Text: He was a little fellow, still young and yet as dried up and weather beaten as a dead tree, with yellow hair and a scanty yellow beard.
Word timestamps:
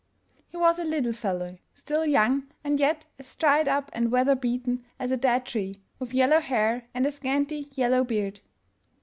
He 0.47 0.57
was 0.57 0.79
a 0.79 0.83
little 0.83 1.13
fellow, 1.13 1.59
still 1.75 2.07
young 2.07 2.47
and 2.63 2.79
yet 2.79 3.05
as 3.19 3.35
dried 3.35 3.67
up 3.67 3.91
and 3.93 4.11
weather 4.11 4.33
beaten 4.33 4.83
as 4.97 5.11
a 5.11 5.15
dead 5.17 5.45
tree, 5.45 5.83
with 5.99 6.11
yellow 6.15 6.39
hair 6.39 6.87
and 6.95 7.05
a 7.05 7.11
scanty 7.11 7.69
yellow 7.75 8.03
beard. 8.03 8.39